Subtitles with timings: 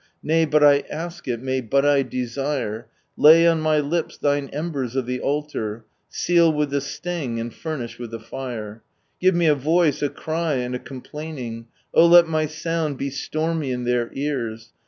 [0.23, 2.87] Nay but I ask it, nay bul I desire.
[3.17, 5.85] Lay Btt my lips Thine embers of the altar.
[6.09, 8.83] Seal mith the iliHg, and fttmisk vrith thr fire.
[9.19, 13.71] Give me a vtiet, a ery, and a ctm^buning— Ok III my sound ie stormy
[13.71, 14.71] in their ears!